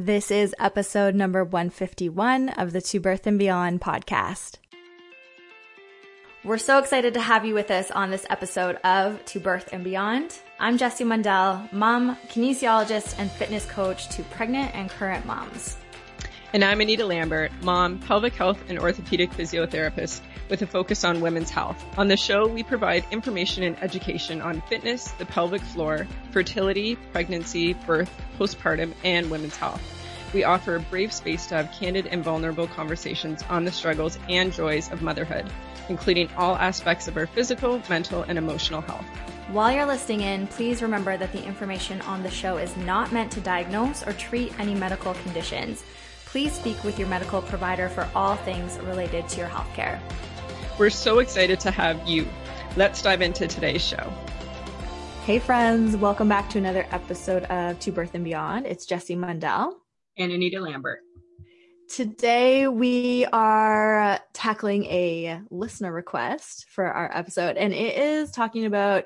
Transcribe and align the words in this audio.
This 0.00 0.30
is 0.30 0.54
episode 0.60 1.16
number 1.16 1.42
151 1.42 2.50
of 2.50 2.72
the 2.72 2.80
To 2.80 3.00
Birth 3.00 3.26
and 3.26 3.36
Beyond 3.36 3.80
podcast. 3.80 4.58
We're 6.44 6.58
so 6.58 6.78
excited 6.78 7.14
to 7.14 7.20
have 7.20 7.44
you 7.44 7.52
with 7.52 7.72
us 7.72 7.90
on 7.90 8.12
this 8.12 8.24
episode 8.30 8.76
of 8.84 9.24
To 9.24 9.40
Birth 9.40 9.70
and 9.72 9.82
Beyond. 9.82 10.38
I'm 10.60 10.78
Jessie 10.78 11.02
Mundell, 11.02 11.72
mom, 11.72 12.16
kinesiologist, 12.28 13.16
and 13.18 13.28
fitness 13.28 13.66
coach 13.66 14.08
to 14.10 14.22
pregnant 14.22 14.72
and 14.72 14.88
current 14.88 15.26
moms. 15.26 15.76
And 16.54 16.64
I'm 16.64 16.80
Anita 16.80 17.04
Lambert, 17.04 17.52
mom, 17.60 17.98
pelvic 17.98 18.32
health, 18.32 18.58
and 18.70 18.78
orthopedic 18.78 19.30
physiotherapist 19.32 20.22
with 20.48 20.62
a 20.62 20.66
focus 20.66 21.04
on 21.04 21.20
women's 21.20 21.50
health. 21.50 21.84
On 21.98 22.08
the 22.08 22.16
show, 22.16 22.46
we 22.46 22.62
provide 22.62 23.04
information 23.10 23.64
and 23.64 23.76
education 23.82 24.40
on 24.40 24.62
fitness, 24.62 25.10
the 25.18 25.26
pelvic 25.26 25.60
floor, 25.60 26.06
fertility, 26.30 26.96
pregnancy, 27.12 27.74
birth, 27.74 28.10
postpartum, 28.38 28.94
and 29.04 29.30
women's 29.30 29.58
health. 29.58 29.82
We 30.32 30.44
offer 30.44 30.76
a 30.76 30.80
brave 30.80 31.12
space 31.12 31.44
to 31.48 31.56
have 31.56 31.72
candid 31.78 32.06
and 32.06 32.24
vulnerable 32.24 32.66
conversations 32.66 33.42
on 33.50 33.66
the 33.66 33.72
struggles 33.72 34.18
and 34.30 34.50
joys 34.50 34.90
of 34.90 35.02
motherhood, 35.02 35.50
including 35.90 36.30
all 36.34 36.56
aspects 36.56 37.08
of 37.08 37.18
our 37.18 37.26
physical, 37.26 37.82
mental, 37.90 38.22
and 38.22 38.38
emotional 38.38 38.80
health. 38.80 39.04
While 39.48 39.72
you're 39.72 39.84
listening 39.84 40.22
in, 40.22 40.46
please 40.46 40.80
remember 40.80 41.18
that 41.18 41.32
the 41.32 41.44
information 41.44 42.00
on 42.02 42.22
the 42.22 42.30
show 42.30 42.56
is 42.56 42.74
not 42.78 43.12
meant 43.12 43.32
to 43.32 43.40
diagnose 43.40 44.06
or 44.06 44.14
treat 44.14 44.58
any 44.58 44.74
medical 44.74 45.12
conditions. 45.12 45.84
Please 46.30 46.52
speak 46.52 46.84
with 46.84 46.98
your 46.98 47.08
medical 47.08 47.40
provider 47.40 47.88
for 47.88 48.06
all 48.14 48.36
things 48.36 48.78
related 48.80 49.26
to 49.30 49.38
your 49.38 49.48
healthcare. 49.48 49.98
We're 50.78 50.90
so 50.90 51.20
excited 51.20 51.58
to 51.60 51.70
have 51.70 52.06
you. 52.06 52.28
Let's 52.76 53.00
dive 53.00 53.22
into 53.22 53.48
today's 53.48 53.82
show. 53.82 54.12
Hey, 55.24 55.38
friends, 55.38 55.96
welcome 55.96 56.28
back 56.28 56.50
to 56.50 56.58
another 56.58 56.86
episode 56.90 57.44
of 57.44 57.78
To 57.80 57.92
Birth 57.92 58.14
and 58.14 58.24
Beyond. 58.24 58.66
It's 58.66 58.84
Jessie 58.84 59.16
Mundell 59.16 59.72
and 60.18 60.30
Anita 60.30 60.60
Lambert. 60.60 61.00
Today, 61.88 62.68
we 62.68 63.24
are 63.32 64.20
tackling 64.34 64.84
a 64.84 65.40
listener 65.50 65.90
request 65.90 66.66
for 66.68 66.84
our 66.84 67.10
episode, 67.16 67.56
and 67.56 67.72
it 67.72 67.96
is 67.96 68.30
talking 68.32 68.66
about 68.66 69.04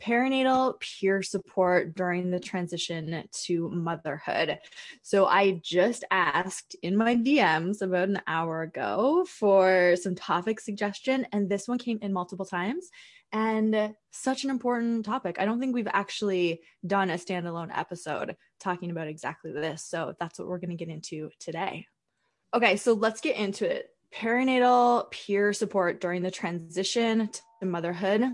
perinatal 0.00 0.80
peer 0.80 1.22
support 1.22 1.94
during 1.94 2.30
the 2.30 2.40
transition 2.40 3.24
to 3.44 3.68
motherhood. 3.70 4.58
So 5.02 5.26
I 5.26 5.60
just 5.62 6.04
asked 6.10 6.76
in 6.82 6.96
my 6.96 7.16
DMs 7.16 7.82
about 7.82 8.08
an 8.08 8.22
hour 8.26 8.62
ago 8.62 9.26
for 9.28 9.96
some 10.00 10.14
topic 10.14 10.60
suggestion, 10.60 11.26
and 11.32 11.48
this 11.48 11.68
one 11.68 11.78
came 11.78 11.98
in 12.02 12.12
multiple 12.12 12.46
times. 12.46 12.88
And 13.32 13.94
such 14.10 14.42
an 14.42 14.50
important 14.50 15.06
topic. 15.06 15.36
I 15.38 15.44
don't 15.44 15.60
think 15.60 15.72
we've 15.72 15.86
actually 15.86 16.62
done 16.84 17.10
a 17.10 17.14
standalone 17.14 17.70
episode 17.72 18.34
talking 18.58 18.90
about 18.90 19.06
exactly 19.06 19.52
this. 19.52 19.84
So 19.84 20.14
that's 20.18 20.38
what 20.38 20.48
we're 20.48 20.58
going 20.58 20.76
to 20.76 20.84
get 20.84 20.92
into 20.92 21.30
today. 21.38 21.86
Okay, 22.52 22.76
so 22.76 22.92
let's 22.94 23.20
get 23.20 23.36
into 23.36 23.70
it. 23.70 23.90
Perinatal 24.12 25.12
peer 25.12 25.52
support 25.52 26.00
during 26.00 26.22
the 26.22 26.32
transition 26.32 27.30
to 27.60 27.66
motherhood 27.66 28.24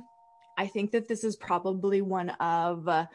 I 0.57 0.67
think 0.67 0.93
that 0.93 1.09
this 1.09 1.25
is 1.25 1.37
probably 1.37 2.01
one 2.03 2.31
of 2.31 2.89
uh, 2.89 3.07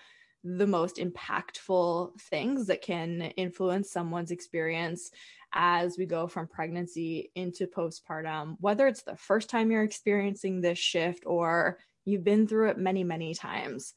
the 0.43 0.67
most 0.67 0.97
impactful 0.97 2.19
things 2.21 2.67
that 2.67 2.81
can 2.81 3.21
influence 3.21 3.91
someone's 3.91 4.31
experience 4.31 5.11
as 5.53 5.97
we 5.97 6.05
go 6.05 6.27
from 6.27 6.47
pregnancy 6.47 7.31
into 7.35 7.67
postpartum, 7.67 8.55
whether 8.59 8.87
it's 8.87 9.03
the 9.03 9.17
first 9.17 9.49
time 9.49 9.69
you're 9.69 9.83
experiencing 9.83 10.61
this 10.61 10.79
shift 10.79 11.23
or 11.25 11.77
you've 12.05 12.23
been 12.23 12.47
through 12.47 12.69
it 12.69 12.77
many, 12.77 13.03
many 13.03 13.33
times. 13.33 13.93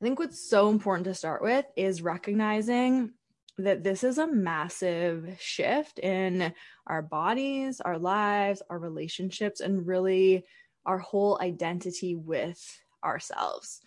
I 0.00 0.04
think 0.04 0.18
what's 0.18 0.48
so 0.48 0.70
important 0.70 1.04
to 1.04 1.14
start 1.14 1.42
with 1.42 1.64
is 1.76 2.02
recognizing 2.02 3.12
that 3.58 3.84
this 3.84 4.02
is 4.02 4.18
a 4.18 4.26
massive 4.26 5.36
shift 5.38 5.98
in 5.98 6.52
our 6.86 7.02
bodies, 7.02 7.80
our 7.80 7.98
lives, 7.98 8.62
our 8.70 8.78
relationships, 8.78 9.60
and 9.60 9.86
really 9.86 10.44
our 10.90 10.98
whole 10.98 11.38
identity 11.40 12.16
with 12.16 12.60
ourselves. 13.04 13.80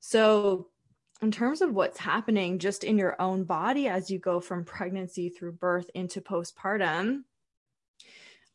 So, 0.00 0.68
in 1.20 1.30
terms 1.30 1.60
of 1.60 1.74
what's 1.74 1.98
happening 1.98 2.58
just 2.58 2.84
in 2.84 2.96
your 2.96 3.20
own 3.20 3.44
body 3.44 3.86
as 3.88 4.10
you 4.10 4.18
go 4.18 4.40
from 4.40 4.64
pregnancy 4.64 5.28
through 5.28 5.52
birth 5.52 5.90
into 5.94 6.22
postpartum, 6.22 7.24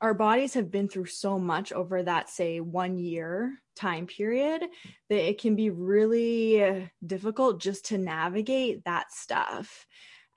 our 0.01 0.16
bodies 0.16 0.56
have 0.56 0.72
been 0.72 0.88
through 0.88 1.06
so 1.06 1.38
much 1.38 1.72
over 1.72 2.01
that, 2.01 2.29
say, 2.29 2.62
one 2.62 2.97
year 2.97 3.62
time 3.75 4.07
period 4.07 4.63
that 5.09 5.29
it 5.29 5.39
can 5.39 5.56
be 5.56 5.69
really 5.69 6.89
difficult 7.06 7.62
just 7.62 7.85
to 7.88 7.97
navigate 8.00 8.85
that 8.85 9.12
stuff. 9.12 9.85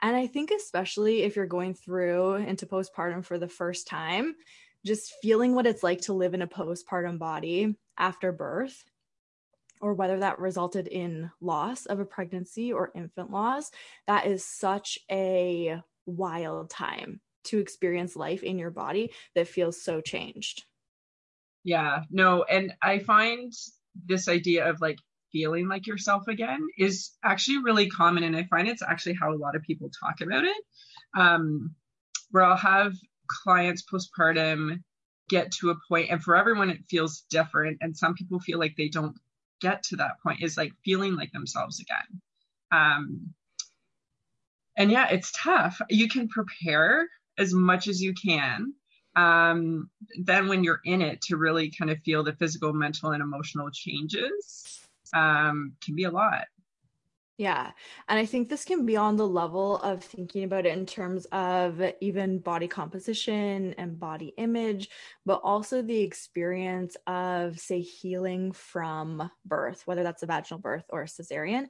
And 0.03 0.15
I 0.15 0.27
think, 0.27 0.51
especially 0.51 1.23
if 1.23 1.37
you're 1.37 1.47
going 1.47 1.73
through 1.73 2.35
into 2.35 2.67
postpartum 2.67 3.25
for 3.25 3.39
the 3.39 3.49
first 3.49 3.87
time, 3.87 4.35
just 4.87 5.13
feeling 5.21 5.55
what 5.55 5.67
it's 5.67 5.83
like 5.83 6.01
to 6.03 6.13
live 6.13 6.33
in 6.33 6.43
a 6.43 6.47
postpartum 6.47 7.19
body 7.19 7.77
after 7.99 8.33
birth 8.33 8.85
or 9.81 9.93
whether 9.93 10.21
that 10.21 10.39
resulted 10.39 10.87
in 10.87 11.31
loss 11.41 11.87
of 11.87 12.01
a 12.01 12.05
pregnancy 12.05 12.73
or 12.73 12.93
infant 12.95 13.31
loss 13.31 13.71
that 14.07 14.27
is 14.27 14.45
such 14.45 14.99
a 15.11 15.81
wild 16.07 16.71
time 16.71 17.21
to 17.45 17.59
experience 17.59 18.17
life 18.17 18.43
in 18.43 18.59
your 18.59 18.71
body 18.71 19.13
that 19.35 19.49
feels 19.49 19.81
so 19.81 20.01
changed. 20.01 20.65
Yeah 21.65 22.03
no 22.11 22.45
and 22.45 22.73
i 22.81 23.01
find 23.01 23.53
this 24.07 24.29
idea 24.29 24.69
of 24.69 24.81
like 24.81 24.99
feeling 25.33 25.69
like 25.69 25.87
yourself 25.87 26.29
again 26.29 26.61
is 26.79 27.11
actually 27.25 27.59
really 27.59 27.89
common 27.89 28.23
and 28.23 28.37
i 28.37 28.45
find 28.45 28.69
it's 28.69 28.83
actually 28.83 29.17
how 29.21 29.33
a 29.33 29.37
lot 29.37 29.57
of 29.57 29.63
people 29.63 29.91
talk 30.01 30.21
about 30.21 30.45
it. 30.45 30.57
Um 31.19 31.75
where 32.31 32.45
i'll 32.45 32.57
have 32.57 32.93
clients 33.29 33.83
postpartum 33.83 34.83
get 35.29 35.51
to 35.51 35.71
a 35.71 35.77
point 35.89 36.11
and 36.11 36.23
for 36.23 36.37
everyone 36.37 36.71
it 36.71 36.85
feels 36.89 37.23
different 37.31 37.79
and 37.81 37.97
some 37.97 38.15
people 38.15 38.39
feel 38.39 38.59
like 38.59 38.77
they 38.77 38.89
don't 38.89 39.17
get 39.61 39.83
to 39.83 39.97
that 39.97 40.21
point 40.23 40.43
is 40.43 40.57
like 40.57 40.73
feeling 40.85 41.17
like 41.17 41.33
themselves 41.33 41.81
again. 41.81 42.21
Um 42.71 43.35
and 44.77 44.91
yeah 44.91 45.09
it's 45.09 45.33
tough. 45.33 45.81
You 45.89 46.09
can 46.09 46.29
prepare 46.29 47.09
as 47.39 47.53
much 47.53 47.89
as 47.89 48.01
you 48.03 48.15
can 48.15 48.73
um 49.17 49.91
then 50.23 50.47
when 50.47 50.63
you're 50.63 50.81
in 50.85 51.01
it 51.03 51.21
to 51.23 51.37
really 51.37 51.71
kind 51.71 51.91
of 51.91 51.99
feel 52.05 52.23
the 52.23 52.35
physical 52.35 52.73
mental 52.73 53.11
and 53.11 53.23
emotional 53.23 53.71
changes 53.73 54.87
um 55.15 55.73
can 55.83 55.95
be 55.95 56.05
a 56.05 56.11
lot 56.11 56.45
yeah. 57.39 57.73
And 58.09 58.19
I 58.19 58.25
think 58.25 58.49
this 58.49 58.65
can 58.65 58.87
be 58.87 58.97
on 58.97 59.17
the 59.17 59.29
level 59.29 59.77
of 59.79 60.03
thinking 60.03 60.45
about 60.45 60.65
it 60.65 60.77
in 60.77 60.87
terms 60.87 61.27
of 61.33 61.83
even 62.01 62.39
body 62.39 62.67
composition 62.67 63.75
and 63.77 64.01
body 64.01 64.33
image, 64.39 64.89
but 65.27 65.43
also 65.45 65.83
the 65.83 66.01
experience 66.01 66.97
of, 67.07 67.59
say, 67.59 67.81
healing 67.81 68.53
from 68.53 69.31
birth, 69.45 69.83
whether 69.87 70.03
that's 70.03 70.23
a 70.23 70.27
vaginal 70.27 70.61
birth 70.61 70.85
or 70.89 71.03
a 71.03 71.07
cesarean. 71.07 71.67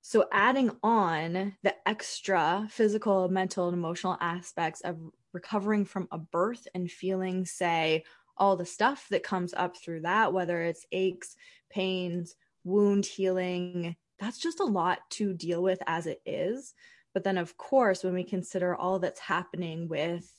So, 0.00 0.26
adding 0.32 0.70
on 0.82 1.54
the 1.62 1.74
extra 1.86 2.66
physical, 2.70 3.28
mental, 3.28 3.68
and 3.68 3.76
emotional 3.76 4.16
aspects 4.20 4.80
of 4.82 4.98
recovering 5.34 5.84
from 5.84 6.08
a 6.12 6.18
birth 6.18 6.66
and 6.74 6.90
feeling, 6.90 7.44
say, 7.44 8.04
all 8.38 8.56
the 8.56 8.66
stuff 8.66 9.06
that 9.10 9.22
comes 9.22 9.52
up 9.54 9.76
through 9.76 10.00
that, 10.00 10.32
whether 10.32 10.62
it's 10.62 10.86
aches, 10.92 11.36
pains, 11.70 12.36
wound 12.64 13.04
healing, 13.04 13.96
that's 14.18 14.38
just 14.38 14.60
a 14.60 14.64
lot 14.64 14.98
to 15.10 15.34
deal 15.34 15.62
with 15.62 15.78
as 15.86 16.06
it 16.06 16.20
is. 16.24 16.74
But 17.12 17.24
then, 17.24 17.38
of 17.38 17.56
course, 17.56 18.02
when 18.02 18.14
we 18.14 18.24
consider 18.24 18.74
all 18.74 18.98
that's 18.98 19.20
happening 19.20 19.88
with 19.88 20.30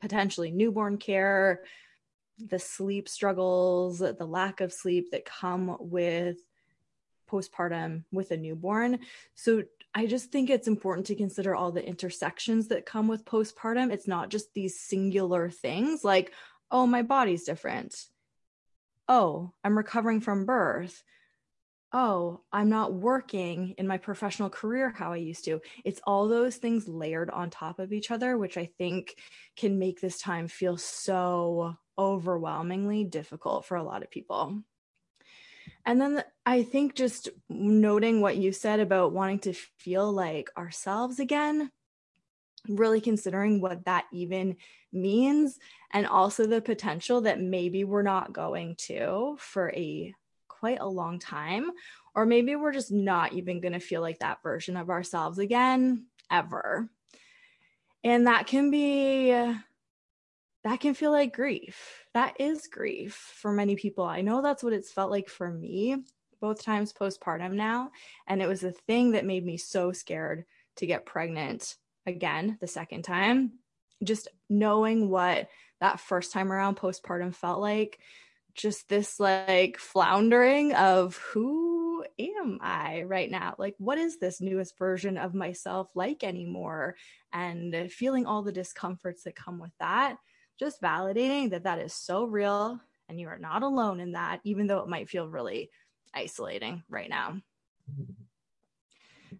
potentially 0.00 0.50
newborn 0.50 0.98
care, 0.98 1.62
the 2.38 2.58
sleep 2.58 3.08
struggles, 3.08 4.00
the 4.00 4.26
lack 4.26 4.60
of 4.60 4.72
sleep 4.72 5.10
that 5.12 5.24
come 5.24 5.76
with 5.78 6.38
postpartum 7.30 8.04
with 8.12 8.30
a 8.30 8.36
newborn. 8.36 8.98
So 9.34 9.62
I 9.94 10.06
just 10.06 10.32
think 10.32 10.50
it's 10.50 10.68
important 10.68 11.06
to 11.06 11.14
consider 11.14 11.54
all 11.54 11.72
the 11.72 11.86
intersections 11.86 12.68
that 12.68 12.86
come 12.86 13.08
with 13.08 13.24
postpartum. 13.24 13.92
It's 13.92 14.08
not 14.08 14.30
just 14.30 14.52
these 14.52 14.80
singular 14.80 15.48
things 15.50 16.02
like, 16.02 16.32
oh, 16.70 16.86
my 16.86 17.02
body's 17.02 17.44
different. 17.44 17.94
Oh, 19.08 19.52
I'm 19.62 19.76
recovering 19.76 20.20
from 20.20 20.44
birth 20.46 21.02
oh, 21.92 22.40
I'm 22.52 22.70
not 22.70 22.94
working 22.94 23.74
in 23.76 23.86
my 23.86 23.98
professional 23.98 24.48
career 24.48 24.94
how 24.96 25.12
I 25.12 25.16
used 25.16 25.44
to. 25.44 25.60
It's 25.84 26.00
all 26.04 26.26
those 26.26 26.56
things 26.56 26.88
layered 26.88 27.30
on 27.30 27.50
top 27.50 27.78
of 27.78 27.92
each 27.92 28.10
other, 28.10 28.38
which 28.38 28.56
I 28.56 28.70
think 28.78 29.16
can 29.56 29.78
make 29.78 30.00
this 30.00 30.18
time 30.18 30.48
feel 30.48 30.76
so 30.78 31.76
overwhelmingly 31.98 33.04
difficult 33.04 33.66
for 33.66 33.76
a 33.76 33.82
lot 33.82 34.02
of 34.02 34.10
people. 34.10 34.62
And 35.84 36.00
then 36.00 36.24
I 36.46 36.62
think 36.62 36.94
just 36.94 37.28
noting 37.48 38.20
what 38.20 38.36
you 38.36 38.52
said 38.52 38.80
about 38.80 39.12
wanting 39.12 39.40
to 39.40 39.52
feel 39.52 40.10
like 40.10 40.50
ourselves 40.56 41.20
again, 41.20 41.70
really 42.68 43.00
considering 43.00 43.60
what 43.60 43.84
that 43.84 44.06
even 44.12 44.56
means, 44.92 45.58
and 45.92 46.06
also 46.06 46.46
the 46.46 46.60
potential 46.60 47.22
that 47.22 47.40
maybe 47.40 47.84
we're 47.84 48.02
not 48.02 48.32
going 48.32 48.76
to 48.76 49.36
for 49.38 49.70
a 49.72 50.14
quite 50.62 50.78
a 50.80 50.86
long 50.86 51.18
time. 51.18 51.72
Or 52.14 52.24
maybe 52.24 52.54
we're 52.54 52.70
just 52.70 52.92
not 52.92 53.32
even 53.32 53.60
going 53.60 53.72
to 53.72 53.80
feel 53.80 54.00
like 54.00 54.20
that 54.20 54.44
version 54.44 54.76
of 54.76 54.90
ourselves 54.90 55.40
again, 55.40 56.06
ever. 56.30 56.88
And 58.04 58.28
that 58.28 58.46
can 58.46 58.70
be, 58.70 59.32
that 60.62 60.78
can 60.78 60.94
feel 60.94 61.10
like 61.10 61.34
grief. 61.34 62.04
That 62.14 62.36
is 62.38 62.68
grief 62.68 63.14
for 63.34 63.50
many 63.50 63.74
people. 63.74 64.04
I 64.04 64.20
know 64.20 64.40
that's 64.40 64.62
what 64.62 64.72
it's 64.72 64.92
felt 64.92 65.10
like 65.10 65.28
for 65.28 65.50
me 65.50 65.96
both 66.40 66.62
times 66.62 66.92
postpartum 66.92 67.54
now. 67.54 67.90
And 68.28 68.40
it 68.40 68.46
was 68.46 68.60
the 68.60 68.70
thing 68.70 69.12
that 69.12 69.26
made 69.26 69.44
me 69.44 69.56
so 69.56 69.90
scared 69.90 70.44
to 70.76 70.86
get 70.86 71.06
pregnant 71.06 71.74
again 72.06 72.56
the 72.60 72.68
second 72.68 73.02
time. 73.02 73.54
Just 74.04 74.28
knowing 74.48 75.10
what 75.10 75.48
that 75.80 75.98
first 75.98 76.32
time 76.32 76.52
around 76.52 76.76
postpartum 76.76 77.34
felt 77.34 77.60
like, 77.60 77.98
just 78.54 78.88
this 78.88 79.18
like 79.18 79.78
floundering 79.78 80.74
of 80.74 81.16
who 81.16 82.04
am 82.18 82.58
I 82.60 83.02
right 83.02 83.30
now? 83.30 83.54
Like, 83.58 83.74
what 83.78 83.98
is 83.98 84.18
this 84.18 84.40
newest 84.40 84.78
version 84.78 85.16
of 85.16 85.34
myself 85.34 85.88
like 85.94 86.24
anymore? 86.24 86.96
And 87.32 87.90
feeling 87.90 88.26
all 88.26 88.42
the 88.42 88.52
discomforts 88.52 89.24
that 89.24 89.36
come 89.36 89.58
with 89.58 89.72
that, 89.80 90.16
just 90.58 90.82
validating 90.82 91.50
that 91.50 91.64
that 91.64 91.78
is 91.78 91.94
so 91.94 92.24
real 92.24 92.80
and 93.08 93.20
you 93.20 93.28
are 93.28 93.38
not 93.38 93.62
alone 93.62 94.00
in 94.00 94.12
that, 94.12 94.40
even 94.44 94.66
though 94.66 94.80
it 94.80 94.88
might 94.88 95.08
feel 95.08 95.28
really 95.28 95.70
isolating 96.14 96.82
right 96.88 97.10
now. 97.10 97.40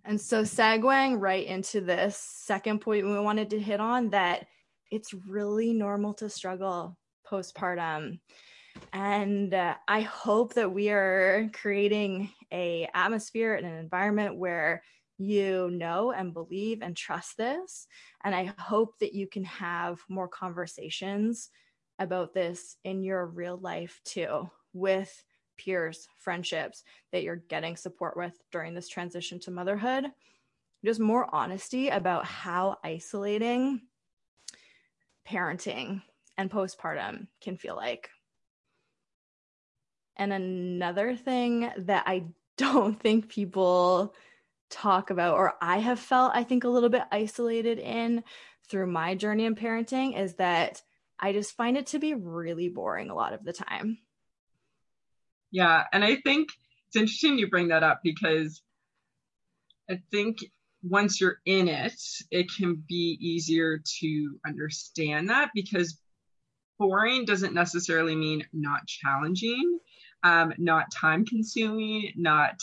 And 0.05 0.21
so, 0.21 0.43
segueing 0.43 1.21
right 1.21 1.47
into 1.47 1.81
this 1.81 2.17
second 2.17 2.81
point 2.81 3.07
we 3.07 3.19
wanted 3.19 3.51
to 3.51 3.61
hit 3.61 3.81
on 3.81 4.11
that 4.11 4.47
it's 4.91 5.15
really 5.15 5.73
normal 5.73 6.13
to 6.15 6.29
struggle 6.29 6.99
postpartum. 7.27 8.21
And 8.93 9.55
uh, 9.55 9.75
I 9.89 10.03
hope 10.03 10.55
that 10.55 10.73
we 10.73 10.91
are 10.91 11.49
creating 11.53 12.31
a 12.53 12.89
atmosphere 12.95 13.55
and 13.55 13.67
an 13.67 13.79
environment 13.79 14.37
where 14.37 14.83
you 15.19 15.71
know 15.71 16.13
and 16.13 16.35
believe 16.35 16.83
and 16.83 16.97
trust 16.97 17.37
this. 17.37 17.87
And 18.25 18.35
I 18.35 18.53
hope 18.59 18.99
that 19.01 19.15
you 19.15 19.27
can 19.27 19.45
have 19.45 20.01
more 20.09 20.29
conversations 20.29 21.51
about 21.99 22.35
this 22.35 22.77
in 22.85 23.03
your 23.03 23.27
real 23.27 23.57
life 23.57 24.01
too, 24.05 24.51
with 24.73 25.23
peers, 25.59 26.09
friendships 26.19 26.83
that 27.13 27.23
you're 27.23 27.37
getting 27.49 27.77
support 27.77 28.17
with 28.17 28.37
during 28.51 28.75
this 28.75 28.89
transition 28.89 29.39
to 29.41 29.51
motherhood. 29.51 30.07
Just 30.85 30.99
more 30.99 31.33
honesty 31.33 31.89
about 31.89 32.25
how 32.25 32.79
isolating 32.83 33.83
parenting 35.29 36.03
and 36.37 36.51
postpartum 36.51 37.29
can 37.41 37.57
feel 37.57 37.77
like. 37.77 38.11
And 40.17 40.33
another 40.33 41.17
thing 41.17 41.71
that 41.79 42.05
I 42.07 42.25
don't 42.59 43.01
think 43.01 43.29
people 43.29 44.15
talk 44.71 45.11
about, 45.11 45.37
or 45.37 45.55
I 45.61 45.79
have 45.79 45.99
felt, 45.99 46.33
I 46.35 46.45
think, 46.45 46.65
a 46.65 46.69
little 46.69 46.91
bit 46.91 47.03
isolated 47.11 47.79
in 47.79 48.23
through 48.69 48.87
my 48.87 49.15
journey 49.15 49.47
in 49.47 49.55
parenting, 49.55 50.19
is 50.19 50.35
that 50.35 50.83
I 51.19 51.33
just 51.33 51.57
find 51.57 51.77
it 51.77 51.87
to 51.89 51.99
be 51.99 52.15
really 52.15 52.69
boring 52.69 53.11
a 53.11 53.15
lot 53.15 53.33
of 53.33 53.45
the 53.45 53.53
time. 53.53 53.99
Yeah. 55.51 55.85
And 55.93 56.03
I 56.05 56.17
think 56.17 56.49
it's 56.89 56.97
interesting 56.97 57.39
you 57.39 57.49
bring 57.49 57.69
that 57.69 57.83
up 57.83 58.01
because 58.03 58.63
I 59.91 60.01
think 60.11 60.39
once 60.83 61.21
you're 61.21 61.39
in 61.47 61.69
it, 61.69 62.01
it 62.31 62.51
can 62.57 62.83
be 62.89 63.17
easier 63.21 63.81
to 64.01 64.41
understand 64.47 65.31
that 65.31 65.51
because 65.55 65.99
boring 66.83 67.25
doesn't 67.25 67.55
necessarily 67.55 68.17
mean 68.17 68.45
not 68.53 68.85
challenging, 68.89 69.79
um, 70.25 70.53
not 70.59 70.91
time 70.93 71.25
consuming, 71.25 72.13
not 72.17 72.61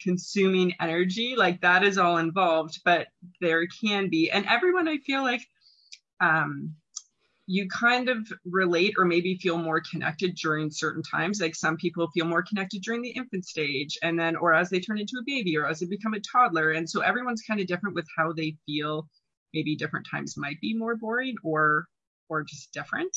consuming 0.00 0.74
energy. 0.80 1.34
Like 1.36 1.60
that 1.62 1.82
is 1.82 1.98
all 1.98 2.18
involved, 2.18 2.78
but 2.84 3.08
there 3.40 3.66
can 3.66 4.08
be, 4.10 4.30
and 4.30 4.46
everyone 4.46 4.86
I 4.86 4.98
feel 4.98 5.22
like 5.24 5.42
um, 6.20 6.76
you 7.46 7.66
kind 7.68 8.08
of 8.08 8.18
relate 8.44 8.94
or 8.96 9.04
maybe 9.04 9.38
feel 9.38 9.58
more 9.58 9.82
connected 9.90 10.36
during 10.36 10.70
certain 10.70 11.02
times. 11.02 11.40
Like 11.40 11.56
some 11.56 11.76
people 11.76 12.08
feel 12.14 12.26
more 12.26 12.44
connected 12.44 12.82
during 12.82 13.02
the 13.02 13.10
infant 13.10 13.44
stage 13.44 13.98
and 14.04 14.16
then, 14.16 14.36
or 14.36 14.54
as 14.54 14.70
they 14.70 14.78
turn 14.78 15.00
into 15.00 15.16
a 15.20 15.26
baby 15.26 15.56
or 15.58 15.66
as 15.66 15.80
they 15.80 15.86
become 15.86 16.14
a 16.14 16.20
toddler. 16.20 16.70
And 16.70 16.88
so 16.88 17.00
everyone's 17.00 17.42
kind 17.42 17.58
of 17.58 17.66
different 17.66 17.96
with 17.96 18.06
how 18.16 18.32
they 18.32 18.56
feel. 18.66 19.08
Maybe 19.52 19.74
different 19.74 20.06
times 20.08 20.36
might 20.36 20.60
be 20.60 20.74
more 20.74 20.94
boring 20.94 21.36
or, 21.42 21.86
or 22.28 22.44
just 22.44 22.70
different. 22.72 23.16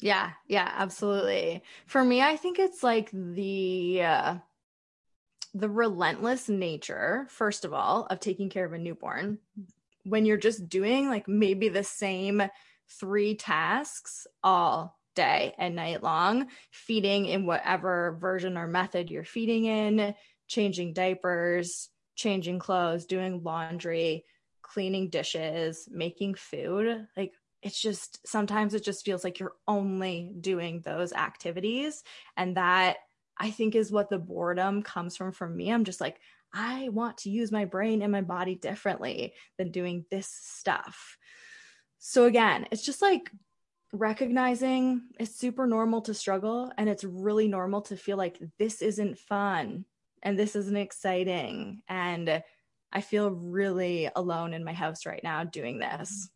Yeah, 0.00 0.32
yeah, 0.48 0.70
absolutely. 0.76 1.62
For 1.86 2.02
me, 2.04 2.20
I 2.20 2.36
think 2.36 2.58
it's 2.58 2.82
like 2.82 3.10
the, 3.12 4.02
uh, 4.02 4.34
the 5.54 5.68
relentless 5.68 6.48
nature, 6.48 7.26
first 7.30 7.64
of 7.64 7.72
all, 7.72 8.06
of 8.10 8.18
taking 8.20 8.50
care 8.50 8.64
of 8.64 8.72
a 8.72 8.78
newborn 8.78 9.38
when 10.04 10.26
you're 10.26 10.36
just 10.38 10.68
doing 10.68 11.08
like 11.08 11.28
maybe 11.28 11.68
the 11.68 11.84
same 11.84 12.42
three 13.00 13.36
tasks 13.36 14.26
all 14.44 14.98
day 15.14 15.54
and 15.58 15.76
night 15.76 16.02
long, 16.02 16.48
feeding 16.72 17.26
in 17.26 17.46
whatever 17.46 18.16
version 18.20 18.58
or 18.58 18.66
method 18.68 19.10
you're 19.10 19.24
feeding 19.24 19.66
in, 19.66 20.14
changing 20.48 20.94
diapers, 20.94 21.90
changing 22.16 22.58
clothes, 22.58 23.06
doing 23.06 23.42
laundry, 23.44 24.24
cleaning 24.62 25.10
dishes, 25.10 25.88
making 25.90 26.34
food. 26.34 27.06
Like 27.16 27.32
it's 27.64 27.80
just 27.80 28.24
sometimes 28.28 28.74
it 28.74 28.84
just 28.84 29.04
feels 29.04 29.24
like 29.24 29.40
you're 29.40 29.56
only 29.66 30.34
doing 30.40 30.82
those 30.82 31.14
activities. 31.14 32.04
And 32.36 32.56
that 32.58 32.98
I 33.38 33.50
think 33.50 33.74
is 33.74 33.90
what 33.90 34.10
the 34.10 34.18
boredom 34.18 34.82
comes 34.82 35.16
from 35.16 35.32
for 35.32 35.48
me. 35.48 35.72
I'm 35.72 35.84
just 35.84 36.00
like, 36.00 36.20
I 36.52 36.90
want 36.90 37.18
to 37.18 37.30
use 37.30 37.50
my 37.50 37.64
brain 37.64 38.02
and 38.02 38.12
my 38.12 38.20
body 38.20 38.54
differently 38.54 39.32
than 39.56 39.72
doing 39.72 40.04
this 40.10 40.28
stuff. 40.28 41.16
So 41.98 42.26
again, 42.26 42.68
it's 42.70 42.84
just 42.84 43.00
like 43.00 43.30
recognizing 43.92 45.02
it's 45.18 45.34
super 45.34 45.66
normal 45.66 46.02
to 46.02 46.14
struggle 46.14 46.70
and 46.76 46.88
it's 46.88 47.02
really 47.02 47.48
normal 47.48 47.80
to 47.80 47.96
feel 47.96 48.18
like 48.18 48.38
this 48.58 48.82
isn't 48.82 49.18
fun 49.18 49.86
and 50.22 50.38
this 50.38 50.54
isn't 50.54 50.76
exciting 50.76 51.82
and 51.88 52.42
I 52.92 53.00
feel 53.00 53.30
really 53.30 54.10
alone 54.14 54.52
in 54.52 54.64
my 54.64 54.72
house 54.72 55.06
right 55.06 55.22
now 55.24 55.44
doing 55.44 55.78
this. 55.78 56.28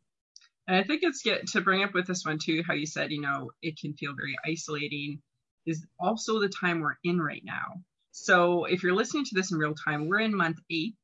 And 0.69 0.77
I 0.77 0.85
think 0.85 1.03
it's 1.03 1.23
get 1.23 1.47
to 1.49 1.63
bring 1.63 1.83
up 1.83 1.95
with 1.95 2.07
this 2.07 2.25
one 2.25 2.39
too, 2.39 2.63
how 2.67 2.75
you 2.75 2.87
said, 2.87 3.11
you 3.11 3.23
know, 3.23 3.51
it 3.63 3.81
can 3.81 3.95
feel 3.95 4.15
very 4.15 4.37
isolating 4.47 5.21
is 5.67 5.85
also 5.99 6.39
the 6.39 6.49
time 6.49 6.81
we're 6.81 6.97
in 7.05 7.21
right 7.21 7.43
now. 7.45 7.83
So 8.13 8.65
if 8.65 8.83
you're 8.83 8.95
listening 8.95 9.25
to 9.27 9.35
this 9.35 9.51
in 9.51 9.59
real 9.59 9.75
time, 9.75 10.09
we're 10.09 10.21
in 10.21 10.37
month 10.37 10.59
eight 10.71 10.95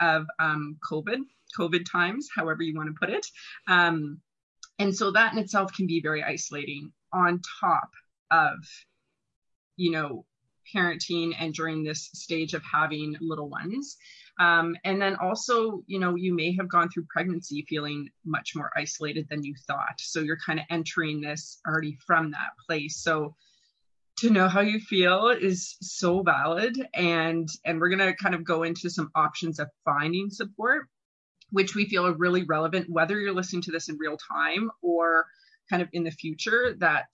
of 0.00 0.26
um, 0.38 0.78
COVID. 0.88 1.18
COVID 1.58 1.84
times, 1.90 2.28
however 2.34 2.62
you 2.62 2.76
want 2.76 2.88
to 2.88 2.98
put 2.98 3.10
it. 3.10 3.26
Um, 3.66 4.20
and 4.78 4.96
so 4.96 5.10
that 5.10 5.32
in 5.32 5.38
itself 5.38 5.72
can 5.72 5.86
be 5.86 6.00
very 6.00 6.22
isolating 6.22 6.92
on 7.12 7.40
top 7.60 7.90
of, 8.30 8.54
you 9.76 9.90
know, 9.90 10.24
parenting 10.74 11.34
and 11.38 11.52
during 11.52 11.82
this 11.82 12.10
stage 12.14 12.54
of 12.54 12.62
having 12.62 13.16
little 13.20 13.48
ones. 13.48 13.96
Um, 14.40 14.74
and 14.84 15.00
then 15.00 15.16
also, 15.16 15.84
you 15.86 16.00
know, 16.00 16.16
you 16.16 16.34
may 16.34 16.52
have 16.56 16.68
gone 16.68 16.88
through 16.88 17.06
pregnancy 17.10 17.64
feeling 17.68 18.08
much 18.24 18.56
more 18.56 18.70
isolated 18.76 19.28
than 19.28 19.44
you 19.44 19.54
thought. 19.66 19.98
So 19.98 20.20
you're 20.20 20.38
kind 20.44 20.58
of 20.58 20.64
entering 20.70 21.20
this 21.20 21.60
already 21.68 21.96
from 22.06 22.30
that 22.32 22.50
place. 22.66 22.96
So 22.96 23.36
to 24.18 24.30
know 24.30 24.48
how 24.48 24.60
you 24.60 24.80
feel 24.80 25.28
is 25.28 25.76
so 25.80 26.22
valid 26.22 26.76
and 26.94 27.48
and 27.64 27.80
we're 27.80 27.88
going 27.88 28.00
to 28.00 28.14
kind 28.14 28.34
of 28.34 28.44
go 28.44 28.64
into 28.64 28.90
some 28.90 29.10
options 29.14 29.58
of 29.58 29.68
finding 29.84 30.30
support 30.30 30.88
which 31.50 31.74
we 31.74 31.88
feel 31.88 32.06
are 32.06 32.12
really 32.12 32.44
relevant, 32.44 32.88
whether 32.88 33.18
you're 33.18 33.34
listening 33.34 33.62
to 33.62 33.70
this 33.70 33.88
in 33.88 33.98
real 33.98 34.16
time 34.16 34.70
or 34.82 35.26
kind 35.68 35.82
of 35.82 35.88
in 35.92 36.04
the 36.04 36.10
future, 36.10 36.74
that 36.78 37.06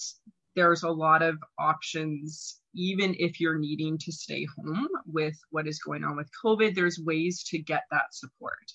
there's 0.56 0.82
a 0.82 0.90
lot 0.90 1.22
of 1.22 1.38
options, 1.58 2.60
even 2.74 3.14
if 3.18 3.40
you're 3.40 3.58
needing 3.58 3.98
to 3.98 4.10
stay 4.10 4.46
home 4.56 4.88
with 5.06 5.38
what 5.50 5.68
is 5.68 5.78
going 5.78 6.02
on 6.02 6.16
with 6.16 6.28
COVID, 6.44 6.74
there's 6.74 6.98
ways 6.98 7.44
to 7.44 7.58
get 7.58 7.82
that 7.90 8.12
support. 8.12 8.72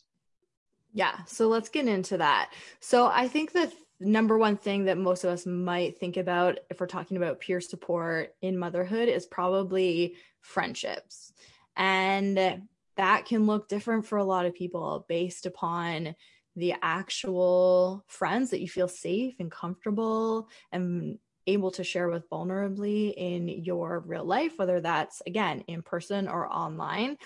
Yeah. 0.93 1.17
So 1.25 1.47
let's 1.47 1.69
get 1.69 1.87
into 1.87 2.17
that. 2.17 2.51
So 2.79 3.07
I 3.07 3.27
think 3.27 3.51
the 3.51 3.71
number 3.99 4.37
one 4.37 4.57
thing 4.57 4.85
that 4.85 4.97
most 4.97 5.23
of 5.23 5.29
us 5.29 5.45
might 5.45 5.99
think 5.99 6.17
about 6.17 6.59
if 6.69 6.79
we're 6.79 6.87
talking 6.87 7.17
about 7.17 7.39
peer 7.39 7.61
support 7.61 8.33
in 8.41 8.57
motherhood 8.57 9.09
is 9.09 9.25
probably 9.25 10.15
friendships. 10.41 11.33
And 11.77 12.67
that 12.97 13.25
can 13.25 13.47
look 13.47 13.69
different 13.69 14.05
for 14.05 14.17
a 14.17 14.23
lot 14.23 14.45
of 14.45 14.53
people 14.53 15.05
based 15.07 15.45
upon 15.45 16.15
the 16.55 16.73
actual 16.81 18.03
friends 18.07 18.49
that 18.49 18.59
you 18.59 18.67
feel 18.67 18.89
safe 18.89 19.35
and 19.39 19.49
comfortable 19.49 20.49
and 20.71 21.17
able 21.47 21.71
to 21.71 21.83
share 21.83 22.09
with 22.09 22.29
vulnerably 22.29 23.13
in 23.15 23.47
your 23.47 23.99
real 23.99 24.23
life, 24.23 24.53
whether 24.57 24.79
that's 24.79 25.21
again 25.25 25.63
in 25.67 25.81
person 25.81 26.27
or 26.27 26.51
online. 26.51 27.17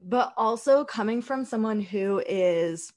But 0.00 0.32
also 0.36 0.84
coming 0.84 1.22
from 1.22 1.44
someone 1.44 1.80
who 1.80 2.22
is 2.26 2.92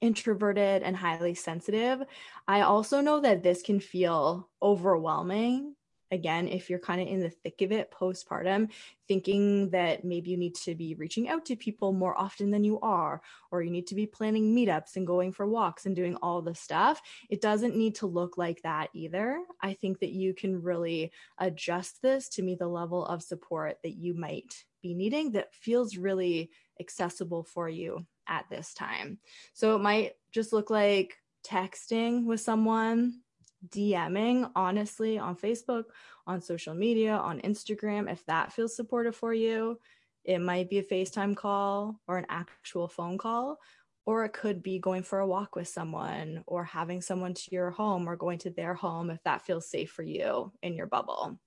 introverted 0.00 0.82
and 0.82 0.96
highly 0.96 1.34
sensitive, 1.34 2.02
I 2.46 2.62
also 2.62 3.00
know 3.00 3.20
that 3.20 3.42
this 3.42 3.62
can 3.62 3.80
feel 3.80 4.48
overwhelming 4.62 5.74
again, 6.10 6.48
if 6.48 6.68
you're 6.68 6.78
kind 6.78 7.00
of 7.00 7.08
in 7.08 7.20
the 7.20 7.30
thick 7.30 7.62
of 7.62 7.72
it 7.72 7.90
postpartum, 7.90 8.70
thinking 9.06 9.70
that 9.70 10.04
maybe 10.04 10.30
you 10.30 10.36
need 10.36 10.54
to 10.54 10.74
be 10.74 10.94
reaching 10.94 11.28
out 11.28 11.44
to 11.46 11.56
people 11.56 11.92
more 11.92 12.18
often 12.18 12.50
than 12.50 12.64
you 12.64 12.80
are, 12.80 13.22
or 13.50 13.62
you 13.62 13.70
need 13.70 13.86
to 13.86 13.94
be 13.94 14.06
planning 14.06 14.54
meetups 14.54 14.96
and 14.96 15.06
going 15.06 15.32
for 15.32 15.46
walks 15.46 15.86
and 15.86 15.96
doing 15.96 16.16
all 16.16 16.42
the 16.42 16.54
stuff, 16.54 17.00
it 17.28 17.40
doesn't 17.40 17.76
need 17.76 17.94
to 17.94 18.06
look 18.06 18.36
like 18.38 18.62
that 18.62 18.88
either. 18.94 19.42
I 19.60 19.74
think 19.74 20.00
that 20.00 20.12
you 20.12 20.34
can 20.34 20.62
really 20.62 21.12
adjust 21.38 22.02
this 22.02 22.28
to 22.30 22.42
meet 22.42 22.58
the 22.58 22.68
level 22.68 23.04
of 23.06 23.22
support 23.22 23.78
that 23.82 23.96
you 23.96 24.14
might 24.14 24.64
be 24.82 24.94
needing 24.94 25.32
that 25.32 25.54
feels 25.54 25.96
really 25.96 26.50
accessible 26.80 27.44
for 27.44 27.68
you 27.68 28.06
at 28.26 28.46
this 28.48 28.72
time. 28.72 29.18
So 29.52 29.76
it 29.76 29.80
might 29.80 30.12
just 30.32 30.52
look 30.52 30.70
like 30.70 31.16
texting 31.46 32.24
with 32.24 32.40
someone 32.40 33.20
DMing 33.68 34.50
honestly 34.56 35.18
on 35.18 35.36
Facebook, 35.36 35.84
on 36.26 36.40
social 36.40 36.74
media, 36.74 37.12
on 37.12 37.40
Instagram, 37.40 38.10
if 38.10 38.24
that 38.26 38.52
feels 38.52 38.74
supportive 38.74 39.14
for 39.14 39.34
you. 39.34 39.78
It 40.24 40.38
might 40.38 40.68
be 40.68 40.78
a 40.78 40.82
FaceTime 40.82 41.36
call 41.36 42.00
or 42.06 42.18
an 42.18 42.26
actual 42.28 42.88
phone 42.88 43.18
call, 43.18 43.58
or 44.06 44.24
it 44.24 44.32
could 44.32 44.62
be 44.62 44.78
going 44.78 45.02
for 45.02 45.20
a 45.20 45.26
walk 45.26 45.56
with 45.56 45.68
someone 45.68 46.44
or 46.46 46.64
having 46.64 47.00
someone 47.00 47.34
to 47.34 47.50
your 47.50 47.70
home 47.70 48.08
or 48.08 48.16
going 48.16 48.38
to 48.38 48.50
their 48.50 48.74
home 48.74 49.10
if 49.10 49.22
that 49.24 49.42
feels 49.42 49.68
safe 49.68 49.90
for 49.90 50.02
you 50.02 50.52
in 50.62 50.74
your 50.74 50.86
bubble. 50.86 51.38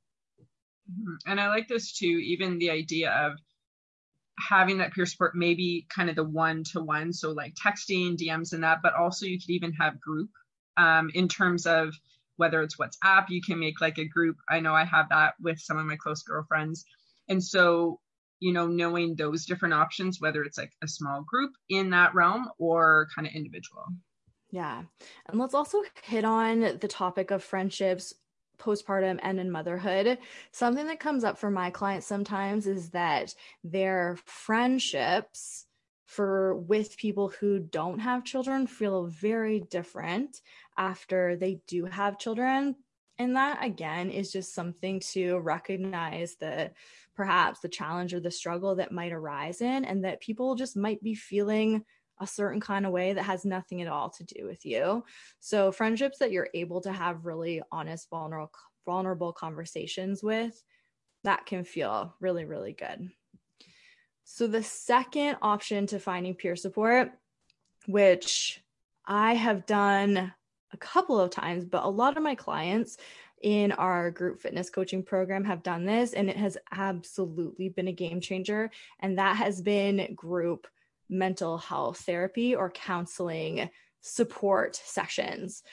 Mm-hmm. 0.92 1.32
And 1.32 1.40
I 1.40 1.50
like 1.50 1.68
this 1.68 1.94
too, 1.94 2.08
even 2.08 2.58
the 2.58 2.72
idea 2.72 3.12
of 3.12 3.34
having 4.50 4.78
that 4.80 4.94
peer 4.94 5.06
support, 5.06 5.36
maybe 5.36 5.86
kind 5.90 6.10
of 6.10 6.16
the 6.16 6.24
one 6.24 6.64
to 6.72 6.82
one. 6.82 7.14
So, 7.14 7.32
like 7.32 7.54
texting, 7.56 8.18
DMs, 8.18 8.54
and 8.54 8.64
that, 8.64 8.80
but 8.82 8.94
also 8.96 9.26
you 9.26 9.40
could 9.40 9.52
even 9.52 9.74
have 9.74 10.00
group 10.02 10.30
um, 10.78 11.10
in 11.14 11.28
terms 11.28 11.66
of 11.66 11.94
whether 12.38 12.62
it's 12.62 12.78
WhatsApp, 12.78 13.30
you 13.30 13.42
can 13.42 13.60
make 13.60 13.82
like 13.82 13.98
a 13.98 14.06
group. 14.06 14.38
I 14.50 14.60
know 14.60 14.74
I 14.74 14.86
have 14.86 15.10
that 15.10 15.36
with 15.40 15.60
some 15.60 15.78
of 15.78 15.86
my 15.86 15.96
close 15.96 16.24
girlfriends. 16.24 16.86
And 17.30 17.44
so, 17.44 18.00
you 18.40 18.52
know, 18.52 18.68
knowing 18.68 19.16
those 19.16 19.46
different 19.46 19.74
options, 19.74 20.20
whether 20.20 20.44
it's 20.44 20.58
like 20.58 20.72
a 20.84 20.88
small 20.88 21.22
group 21.22 21.52
in 21.70 21.92
that 21.92 22.16
realm 22.16 22.50
or 22.58 23.08
kind 23.16 23.28
of 23.28 23.34
individual. 23.34 23.86
Yeah. 24.52 24.84
And 25.28 25.40
let's 25.40 25.54
also 25.54 25.82
hit 26.04 26.26
on 26.26 26.78
the 26.80 26.88
topic 26.88 27.32
of 27.32 27.44
friendships 27.44 28.14
postpartum 28.60 29.20
and 29.22 29.40
in 29.40 29.52
motherhood. 29.52 30.18
Something 30.52 30.88
that 30.88 31.00
comes 31.00 31.24
up 31.24 31.38
for 31.38 31.50
my 31.50 31.70
clients 31.70 32.08
sometimes 32.08 32.68
is 32.68 32.92
that 32.92 33.34
their 33.64 34.18
friendships 34.26 35.66
for 36.06 36.56
with 36.56 36.98
people 36.98 37.30
who 37.40 37.60
don't 37.60 38.00
have 38.00 38.26
children 38.26 38.68
feel 38.68 39.06
very 39.06 39.62
different 39.62 40.42
after 40.78 41.36
they 41.36 41.62
do 41.68 41.86
have 41.86 42.20
children. 42.20 42.76
And 43.18 43.36
that 43.36 43.64
again 43.64 44.10
is 44.10 44.32
just 44.32 44.54
something 44.54 45.00
to 45.12 45.38
recognize 45.40 46.36
that 46.40 46.74
perhaps 47.16 47.60
the 47.60 47.70
challenge 47.70 48.14
or 48.14 48.20
the 48.20 48.32
struggle 48.32 48.76
that 48.76 48.92
might 48.92 49.14
arise 49.14 49.62
in 49.62 49.86
and 49.86 50.04
that 50.04 50.20
people 50.20 50.56
just 50.56 50.76
might 50.76 51.02
be 51.04 51.14
feeling 51.14 51.86
a 52.20 52.28
certain 52.28 52.60
kind 52.60 52.86
of 52.86 52.92
way 52.92 53.14
that 53.14 53.24
has 53.24 53.46
nothing 53.46 53.82
at 53.82 53.88
all 53.88 54.10
to 54.10 54.24
do 54.24 54.46
with 54.46 54.66
you. 54.66 55.04
So 55.40 55.72
friendships 55.72 56.20
that 56.20 56.32
you're 56.32 56.50
able 56.54 56.82
to 56.82 56.92
have 56.92 57.26
really 57.26 57.62
honest 57.72 58.10
vulnerable 58.10 58.52
vulnerable 58.86 59.32
conversations 59.32 60.22
with 60.22 60.62
that 61.24 61.46
can 61.46 61.64
feel 61.64 62.14
really 62.20 62.44
really 62.44 62.74
good 62.74 63.10
so, 64.24 64.48
the 64.48 64.64
second 64.64 65.38
option 65.42 65.86
to 65.88 66.00
finding 66.00 66.34
peer 66.34 66.56
support, 66.56 67.12
which 67.88 68.62
I 69.06 69.34
have 69.34 69.66
done 69.66 70.34
a 70.72 70.78
couple 70.78 71.20
of 71.20 71.30
times, 71.30 71.66
but 71.66 71.84
a 71.84 71.90
lot 71.90 72.18
of 72.18 72.24
my 72.24 72.36
clients 72.36 72.98
in 73.42 73.74
our 73.74 74.10
group 74.10 74.40
fitness 74.40 74.70
coaching 74.70 75.04
program 75.04 75.44
have 75.44 75.62
done 75.62 75.86
this, 75.86 76.14
and 76.14 76.30
it 76.30 76.38
has 76.38 76.58
absolutely 76.72 77.70
been 77.70 77.90
a 77.90 77.94
game 77.94 78.22
changer. 78.22 78.72
And 79.02 79.18
that 79.18 79.36
has 79.36 79.62
been 79.62 80.14
group 80.16 80.68
mental 81.10 81.58
health 81.58 82.00
therapy 82.00 82.56
or 82.56 82.72
counseling 82.72 83.70
support 84.02 84.78
sessions. 84.78 85.64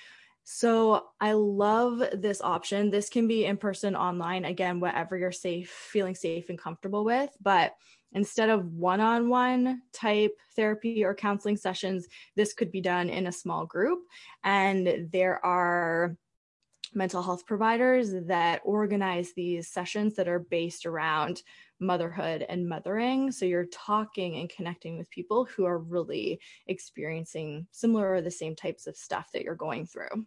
So 0.42 1.07
I 1.21 1.33
love 1.33 2.02
this 2.12 2.40
option. 2.42 2.90
This 2.90 3.09
can 3.09 3.28
be 3.28 3.45
in 3.45 3.57
person, 3.57 3.95
online, 3.95 4.45
again, 4.45 4.80
whatever 4.80 5.16
you're 5.16 5.30
safe, 5.30 5.71
feeling 5.71 6.16
safe 6.16 6.49
and 6.49 6.59
comfortable 6.59 7.04
with. 7.04 7.30
But 7.40 7.75
Instead 8.12 8.50
of 8.50 8.73
one 8.73 9.00
on 9.00 9.29
one 9.29 9.83
type 9.93 10.37
therapy 10.57 11.05
or 11.05 11.14
counseling 11.14 11.57
sessions, 11.57 12.07
this 12.37 12.52
could 12.52 12.73
be 12.73 12.81
done 12.81 13.09
in 13.09 13.26
a 13.26 13.33
small 13.33 13.67
group. 13.67 14.00
And 14.45 15.09
there 15.12 15.45
are 15.45 16.17
mental 16.95 17.23
health 17.23 17.47
providers 17.47 18.12
that 18.26 18.61
organize 18.64 19.33
these 19.35 19.69
sessions 19.69 20.14
that 20.17 20.29
are 20.29 20.40
based 20.40 20.87
around 20.87 21.43
motherhood 21.79 22.45
and 22.49 22.69
mothering. 22.69 23.31
So 23.33 23.45
you're 23.45 23.67
talking 23.67 24.37
and 24.37 24.50
connecting 24.50 24.99
with 24.99 25.11
people 25.11 25.45
who 25.45 25.64
are 25.64 25.79
really 25.79 26.40
experiencing 26.67 27.67
similar 27.71 28.14
or 28.14 28.21
the 28.21 28.31
same 28.31 28.57
types 28.57 28.87
of 28.87 28.97
stuff 28.97 29.29
that 29.33 29.43
you're 29.43 29.55
going 29.55 29.87
through. 29.87 30.26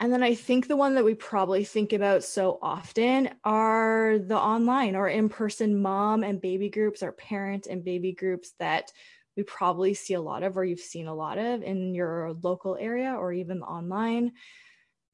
And 0.00 0.12
then 0.12 0.22
I 0.22 0.34
think 0.34 0.68
the 0.68 0.76
one 0.76 0.94
that 0.94 1.04
we 1.04 1.14
probably 1.14 1.64
think 1.64 1.92
about 1.92 2.22
so 2.22 2.58
often 2.62 3.30
are 3.42 4.18
the 4.18 4.38
online 4.38 4.94
or 4.94 5.08
in 5.08 5.28
person 5.28 5.82
mom 5.82 6.22
and 6.22 6.40
baby 6.40 6.68
groups 6.68 7.02
or 7.02 7.10
parent 7.10 7.66
and 7.66 7.84
baby 7.84 8.12
groups 8.12 8.52
that 8.60 8.92
we 9.36 9.42
probably 9.42 9.94
see 9.94 10.14
a 10.14 10.20
lot 10.20 10.44
of 10.44 10.56
or 10.56 10.64
you've 10.64 10.78
seen 10.78 11.08
a 11.08 11.14
lot 11.14 11.38
of 11.38 11.62
in 11.62 11.94
your 11.94 12.34
local 12.42 12.76
area 12.78 13.12
or 13.12 13.32
even 13.32 13.62
online. 13.62 14.32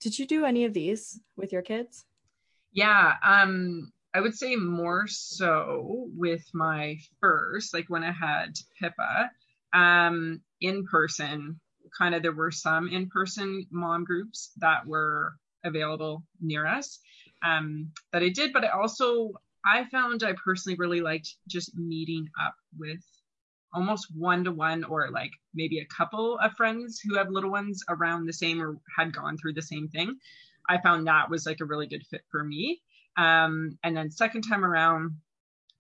Did 0.00 0.18
you 0.18 0.26
do 0.26 0.44
any 0.44 0.66
of 0.66 0.74
these 0.74 1.18
with 1.36 1.50
your 1.50 1.62
kids? 1.62 2.04
Yeah, 2.72 3.14
um, 3.22 3.90
I 4.12 4.20
would 4.20 4.34
say 4.34 4.54
more 4.54 5.06
so 5.06 6.08
with 6.14 6.44
my 6.52 6.98
first, 7.20 7.72
like 7.72 7.88
when 7.88 8.04
I 8.04 8.12
had 8.12 8.54
Pippa, 8.78 9.30
um, 9.72 10.42
in 10.60 10.84
person 10.84 11.58
kind 11.96 12.14
of 12.14 12.22
there 12.22 12.32
were 12.32 12.50
some 12.50 12.88
in-person 12.88 13.66
mom 13.70 14.04
groups 14.04 14.52
that 14.56 14.86
were 14.86 15.34
available 15.64 16.24
near 16.40 16.66
us 16.66 16.98
um, 17.44 17.90
that 18.12 18.22
I 18.22 18.28
did, 18.28 18.52
but 18.52 18.64
I 18.64 18.68
also 18.68 19.32
I 19.66 19.84
found 19.90 20.22
I 20.22 20.34
personally 20.44 20.76
really 20.76 21.00
liked 21.00 21.36
just 21.48 21.76
meeting 21.76 22.28
up 22.42 22.54
with 22.78 23.02
almost 23.72 24.08
one 24.14 24.44
to 24.44 24.52
one 24.52 24.84
or 24.84 25.10
like 25.10 25.32
maybe 25.54 25.80
a 25.80 25.86
couple 25.86 26.38
of 26.38 26.52
friends 26.52 27.00
who 27.00 27.16
have 27.16 27.30
little 27.30 27.50
ones 27.50 27.82
around 27.88 28.26
the 28.26 28.32
same 28.32 28.62
or 28.62 28.78
had 28.96 29.14
gone 29.14 29.36
through 29.36 29.54
the 29.54 29.62
same 29.62 29.88
thing. 29.88 30.16
I 30.68 30.80
found 30.80 31.06
that 31.06 31.28
was 31.28 31.46
like 31.46 31.60
a 31.60 31.64
really 31.64 31.86
good 31.86 32.06
fit 32.06 32.22
for 32.30 32.44
me. 32.44 32.80
Um, 33.16 33.78
and 33.82 33.96
then 33.96 34.10
second 34.10 34.42
time 34.42 34.64
around 34.64 35.16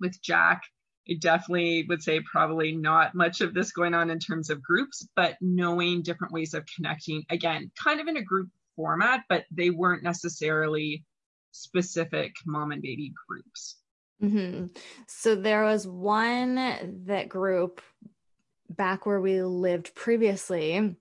with 0.00 0.20
Jack, 0.22 0.62
I 1.08 1.14
definitely 1.20 1.84
would 1.88 2.02
say 2.02 2.20
probably 2.20 2.72
not 2.72 3.14
much 3.14 3.40
of 3.40 3.52
this 3.52 3.72
going 3.72 3.94
on 3.94 4.10
in 4.10 4.18
terms 4.18 4.48
of 4.50 4.62
groups, 4.62 5.06
but 5.16 5.36
knowing 5.40 6.02
different 6.02 6.32
ways 6.32 6.54
of 6.54 6.64
connecting, 6.74 7.24
again, 7.30 7.70
kind 7.82 8.00
of 8.00 8.08
in 8.08 8.16
a 8.16 8.22
group 8.22 8.48
format, 8.74 9.24
but 9.28 9.44
they 9.50 9.70
weren't 9.70 10.02
necessarily 10.02 11.04
specific 11.50 12.32
mom 12.46 12.72
and 12.72 12.82
baby 12.82 13.12
groups. 13.28 13.76
Mm-hmm. 14.22 14.66
So 15.06 15.34
there 15.34 15.64
was 15.64 15.86
one 15.86 17.04
that 17.06 17.28
group 17.28 17.82
back 18.70 19.06
where 19.06 19.20
we 19.20 19.42
lived 19.42 19.94
previously 19.94 20.96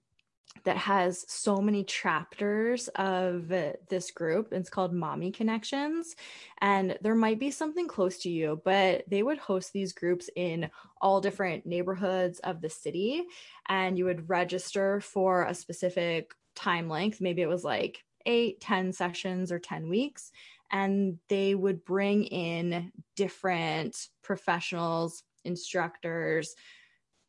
that 0.64 0.78
has 0.78 1.26
so 1.28 1.58
many 1.58 1.84
chapters 1.84 2.88
of 2.96 3.52
uh, 3.52 3.74
this 3.90 4.12
group. 4.12 4.50
It's 4.52 4.70
called 4.70 4.94
Mommy 4.94 5.32
Connections. 5.32 6.16
And 6.62 6.98
there 7.02 7.16
might 7.16 7.40
be 7.40 7.52
something 7.52 7.88
close 7.88 8.20
to 8.20 8.30
you, 8.30 8.62
but 8.64 9.04
they 9.10 9.24
would 9.24 9.38
host 9.38 9.74
these 9.74 9.94
groups 9.94 10.30
in 10.36 10.70
all 11.02 11.20
different 11.20 11.66
neighborhoods 11.66 12.40
of 12.40 12.62
the 12.62 12.70
city. 12.70 13.24
And 13.68 13.98
you 13.98 14.06
would 14.06 14.30
register 14.30 15.02
for 15.02 15.44
a 15.44 15.54
specific 15.54 16.34
time 16.56 16.88
length. 16.88 17.20
Maybe 17.20 17.42
it 17.42 17.50
was 17.50 17.64
like 17.64 18.04
eight, 18.26 18.62
ten 18.62 18.94
sessions 18.94 19.52
or 19.52 19.60
10 19.60 19.90
weeks. 19.90 20.32
And 20.72 21.20
they 21.30 21.56
would 21.56 21.84
bring 21.84 22.24
in 22.24 22.92
different 23.16 24.08
professionals, 24.24 25.24
instructors, 25.44 26.56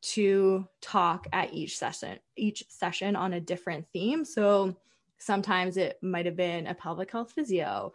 to 0.05 0.69
talk 0.83 1.27
at 1.33 1.53
each 1.55 1.79
session 1.79 2.19
each 2.37 2.65
session 2.69 3.17
on 3.17 3.33
a 3.33 3.41
different 3.41 3.87
theme. 3.93 4.25
So 4.25 4.77
sometimes 5.19 5.77
it 5.77 5.99
might 6.03 6.27
have 6.27 6.37
been 6.37 6.67
a 6.67 6.75
pelvic 6.75 7.11
health 7.11 7.33
physio 7.33 7.93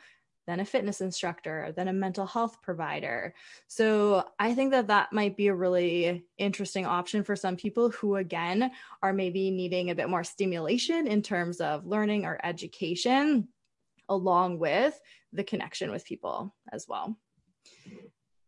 then 0.47 0.61
a 0.61 0.65
fitness 0.65 0.99
instructor 0.99 1.71
then 1.75 1.89
a 1.89 1.93
mental 1.93 2.25
health 2.25 2.59
provider. 2.63 3.35
So 3.67 4.25
i 4.39 4.55
think 4.55 4.71
that 4.71 4.87
that 4.87 5.13
might 5.13 5.37
be 5.37 5.47
a 5.47 5.53
really 5.53 6.25
interesting 6.39 6.87
option 6.87 7.23
for 7.23 7.35
some 7.35 7.55
people 7.55 7.91
who 7.91 8.15
again 8.15 8.71
are 9.03 9.13
maybe 9.13 9.51
needing 9.51 9.91
a 9.91 9.95
bit 9.95 10.09
more 10.09 10.23
stimulation 10.23 11.05
in 11.05 11.21
terms 11.21 11.61
of 11.61 11.85
learning 11.85 12.25
or 12.25 12.39
education 12.43 13.47
along 14.07 14.57
with 14.57 14.99
the 15.33 15.43
connection 15.43 15.91
with 15.91 16.03
people 16.03 16.55
as 16.71 16.87
well. 16.87 17.15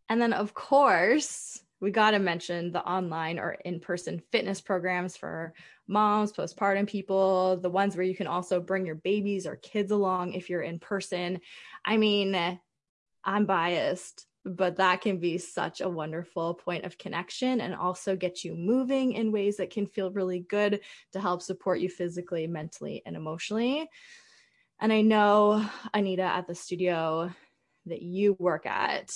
And 0.10 0.20
then 0.20 0.34
of 0.34 0.56
course 0.56 1.62
we 1.82 1.92
got 1.92 2.12
to 2.12 2.20
mention 2.20 2.72
the 2.72 2.86
online 2.86 3.40
or 3.40 3.54
in-person 3.66 4.22
fitness 4.32 4.62
programs 4.62 5.18
for 5.18 5.54
moms 5.88 6.32
postpartum 6.32 6.88
people 6.88 7.58
the 7.58 7.70
ones 7.70 7.98
where 7.98 8.06
you 8.06 8.16
can 8.16 8.28
also 8.28 8.62
bring 8.62 8.86
your 8.86 8.96
babies 8.96 9.46
or 9.46 9.58
kids 9.58 9.92
along 9.92 10.34
if 10.34 10.50
you're 10.50 10.62
in 10.62 10.80
person. 10.80 11.42
I 11.84 11.98
mean 11.98 12.60
i'm 13.24 13.46
biased 13.46 14.26
but 14.44 14.78
that 14.78 15.02
can 15.02 15.20
be 15.20 15.38
such 15.38 15.82
a 15.82 15.90
wonderful 15.90 16.56
point 16.56 16.84
of 16.86 16.98
connection 16.98 17.62
and 17.62 17.76
also 17.76 18.16
get 18.16 18.44
you 18.44 18.56
moving 18.56 19.14
in 19.14 19.32
ways 19.32 19.58
that 19.58 19.70
can 19.70 19.86
feel 19.86 20.10
really 20.10 20.40
good 20.40 20.80
to 21.12 21.20
help 21.20 21.44
support 21.44 21.80
you 21.80 21.88
physically 21.88 22.48
mentally 22.48 23.04
and 23.06 23.16
emotionally. 23.16 23.88
And 24.80 24.92
i 24.92 25.02
know 25.02 25.64
anita 25.94 26.24
at 26.24 26.48
the 26.48 26.56
studio 26.56 27.32
that 27.86 28.02
you 28.02 28.36
work 28.40 28.66
at 28.66 29.12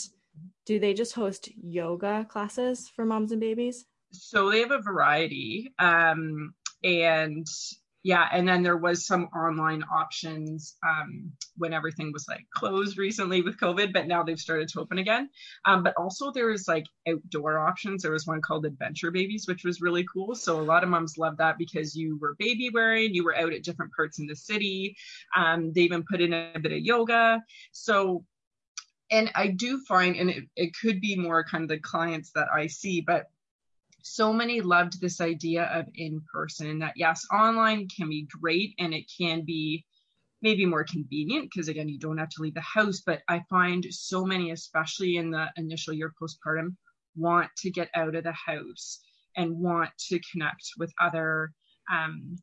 do 0.65 0.80
they 0.80 0.94
just 0.94 1.13
host 1.13 1.50
yoga 1.56 2.25
classes 2.30 2.89
for 2.96 3.06
moms 3.06 3.32
and 3.32 3.42
babies? 3.42 3.86
So 4.12 4.50
they 4.50 4.60
have 4.60 4.72
a 4.72 4.82
variety. 4.82 5.74
Um, 5.80 6.54
and 6.84 7.48
yeah, 8.06 8.27
and 8.32 8.48
then 8.48 8.62
there 8.62 8.77
was 8.77 9.08
some 9.08 9.24
online 9.36 9.84
options 9.92 10.75
um, 10.88 11.32
when 11.58 11.74
everything 11.74 12.12
was 12.13 12.27
like 12.27 12.46
closed 12.54 13.00
recently 13.00 13.42
with 13.42 13.58
COVID, 13.58 13.94
but 13.94 14.06
now 14.06 14.22
they've 14.22 14.39
started 14.39 14.68
to 14.70 14.82
open 14.82 15.00
again. 15.00 15.27
Um, 15.65 15.82
but 15.82 15.96
also 15.98 16.32
there's 16.32 16.68
like 16.68 16.86
outdoor 17.10 17.58
options. 17.58 18.04
There 18.04 18.12
was 18.12 18.27
one 18.27 18.42
called 18.42 18.68
Adventure 18.68 19.10
Babies, 19.10 19.48
which 19.48 19.63
was 19.63 19.82
really 19.82 20.06
cool. 20.13 20.36
So 20.36 20.60
a 20.60 20.62
lot 20.62 20.84
of 20.84 20.89
moms 20.89 21.18
love 21.18 21.38
that 21.38 21.58
because 21.58 21.96
you 21.96 22.20
were 22.22 22.36
baby 22.38 22.70
wearing, 22.72 23.15
you 23.15 23.24
were 23.24 23.36
out 23.36 23.54
at 23.54 23.63
different 23.63 23.92
parts 23.96 24.20
in 24.20 24.27
the 24.27 24.36
city. 24.36 24.96
Um, 25.36 25.74
they 25.74 25.82
even 25.82 26.04
put 26.08 26.22
in 26.22 26.32
a 26.32 26.60
bit 26.62 26.74
of 26.74 26.82
yoga. 26.82 27.42
So 27.72 28.24
and 29.12 29.31
I 29.35 29.47
do 29.47 29.79
find, 29.88 30.15
and 30.15 30.29
it, 30.29 30.43
it 30.55 30.71
could 30.81 31.00
be 31.00 31.15
more 31.15 31.43
kind 31.43 31.63
of 31.63 31.69
the 31.69 31.79
clients 31.79 32.31
that 32.35 32.47
I 32.53 32.67
see, 32.67 33.01
but 33.01 33.27
so 34.01 34.31
many 34.31 34.62
loved 34.62 35.01
this 35.01 35.19
idea 35.19 35.63
of 35.65 35.88
in 35.95 36.21
person 36.31 36.79
that 36.79 36.93
yes, 36.95 37.25
online 37.33 37.88
can 37.88 38.07
be 38.09 38.27
great 38.41 38.75
and 38.77 38.93
it 38.93 39.12
can 39.17 39.43
be 39.43 39.83
maybe 40.43 40.65
more 40.65 40.83
convenient 40.83 41.50
because 41.50 41.69
again, 41.69 41.89
you 41.89 41.97
don't 41.97 42.19
have 42.19 42.29
to 42.29 42.41
leave 42.41 42.53
the 42.53 42.62
house. 42.62 43.01
But 43.03 43.24
I 43.27 43.43
find 43.50 43.83
so 43.89 44.24
many, 44.24 44.51
especially 44.51 45.17
in 45.17 45.31
the 45.31 45.47
initial 45.57 45.93
year 45.93 46.13
postpartum, 46.21 46.75
want 47.15 47.50
to 47.57 47.71
get 47.71 47.89
out 47.95 48.13
of 48.13 48.24
the 48.24 48.33
house 48.33 49.00
and 49.35 49.57
want 49.57 49.89
to 50.09 50.19
connect 50.31 50.63
with 50.77 50.93
other 51.01 51.51
um, 51.91 52.35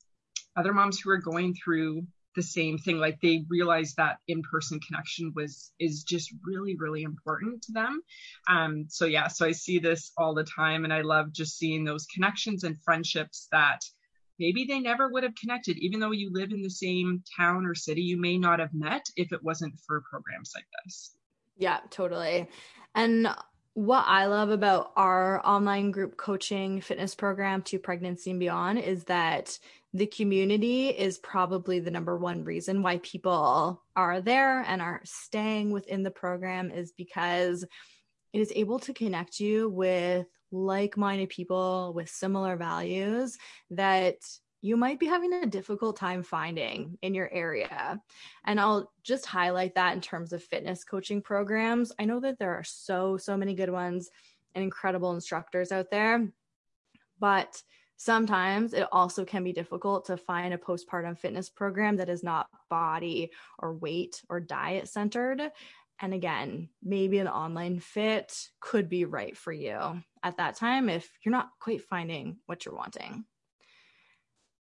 other 0.56 0.72
moms 0.72 1.00
who 1.00 1.10
are 1.10 1.18
going 1.18 1.54
through 1.54 2.06
the 2.34 2.42
same 2.42 2.78
thing 2.78 2.98
like 2.98 3.20
they 3.20 3.44
realized 3.48 3.96
that 3.96 4.18
in-person 4.28 4.80
connection 4.86 5.32
was 5.34 5.72
is 5.78 6.02
just 6.02 6.32
really 6.44 6.76
really 6.78 7.02
important 7.02 7.62
to 7.62 7.72
them. 7.72 8.02
Um 8.48 8.86
so 8.88 9.06
yeah 9.06 9.28
so 9.28 9.46
i 9.46 9.52
see 9.52 9.78
this 9.78 10.12
all 10.16 10.34
the 10.34 10.44
time 10.44 10.84
and 10.84 10.92
i 10.92 11.02
love 11.02 11.32
just 11.32 11.58
seeing 11.58 11.84
those 11.84 12.06
connections 12.06 12.64
and 12.64 12.82
friendships 12.82 13.48
that 13.52 13.80
maybe 14.38 14.64
they 14.64 14.80
never 14.80 15.08
would 15.08 15.22
have 15.22 15.34
connected 15.34 15.76
even 15.78 16.00
though 16.00 16.12
you 16.12 16.30
live 16.32 16.52
in 16.52 16.62
the 16.62 16.70
same 16.70 17.22
town 17.36 17.66
or 17.66 17.74
city 17.74 18.02
you 18.02 18.20
may 18.20 18.38
not 18.38 18.58
have 18.60 18.72
met 18.72 19.04
if 19.16 19.32
it 19.32 19.42
wasn't 19.42 19.74
for 19.86 20.02
programs 20.10 20.52
like 20.54 20.66
this. 20.84 21.14
Yeah 21.56 21.80
totally. 21.90 22.48
And 22.94 23.28
what 23.74 24.04
I 24.06 24.26
love 24.26 24.50
about 24.50 24.92
our 24.96 25.44
online 25.46 25.92
group 25.92 26.16
coaching 26.16 26.80
fitness 26.80 27.14
program 27.14 27.62
to 27.62 27.78
pregnancy 27.78 28.30
and 28.30 28.40
beyond 28.40 28.78
is 28.78 29.04
that 29.04 29.58
the 29.94 30.06
community 30.06 30.88
is 30.88 31.18
probably 31.18 31.80
the 31.80 31.90
number 31.90 32.16
one 32.16 32.44
reason 32.44 32.82
why 32.82 32.98
people 32.98 33.82
are 33.96 34.20
there 34.20 34.60
and 34.60 34.82
are 34.82 35.00
staying 35.04 35.70
within 35.70 36.02
the 36.02 36.10
program 36.10 36.70
is 36.70 36.92
because 36.92 37.64
it 38.32 38.40
is 38.40 38.52
able 38.54 38.78
to 38.80 38.94
connect 38.94 39.40
you 39.40 39.68
with 39.68 40.26
like-minded 40.50 41.30
people 41.30 41.92
with 41.94 42.08
similar 42.08 42.56
values 42.56 43.38
that 43.70 44.16
you 44.62 44.76
might 44.76 45.00
be 45.00 45.06
having 45.06 45.32
a 45.32 45.46
difficult 45.46 45.96
time 45.96 46.22
finding 46.22 46.96
in 47.02 47.14
your 47.14 47.28
area. 47.32 48.00
And 48.46 48.60
I'll 48.60 48.92
just 49.02 49.26
highlight 49.26 49.74
that 49.74 49.94
in 49.94 50.00
terms 50.00 50.32
of 50.32 50.42
fitness 50.42 50.84
coaching 50.84 51.20
programs. 51.20 51.92
I 51.98 52.04
know 52.04 52.20
that 52.20 52.38
there 52.38 52.54
are 52.54 52.64
so, 52.64 53.16
so 53.16 53.36
many 53.36 53.54
good 53.54 53.70
ones 53.70 54.08
and 54.54 54.62
incredible 54.62 55.12
instructors 55.12 55.72
out 55.72 55.90
there, 55.90 56.28
but 57.18 57.60
sometimes 57.96 58.72
it 58.72 58.86
also 58.92 59.24
can 59.24 59.42
be 59.42 59.52
difficult 59.52 60.06
to 60.06 60.16
find 60.16 60.54
a 60.54 60.58
postpartum 60.58 61.18
fitness 61.18 61.50
program 61.50 61.96
that 61.96 62.08
is 62.08 62.22
not 62.22 62.46
body 62.70 63.32
or 63.58 63.74
weight 63.74 64.22
or 64.28 64.38
diet 64.38 64.88
centered. 64.88 65.42
And 66.00 66.14
again, 66.14 66.68
maybe 66.84 67.18
an 67.18 67.28
online 67.28 67.80
fit 67.80 68.48
could 68.60 68.88
be 68.88 69.06
right 69.06 69.36
for 69.36 69.52
you 69.52 70.02
at 70.22 70.36
that 70.36 70.54
time 70.54 70.88
if 70.88 71.10
you're 71.24 71.32
not 71.32 71.50
quite 71.58 71.82
finding 71.82 72.38
what 72.46 72.64
you're 72.64 72.76
wanting. 72.76 73.24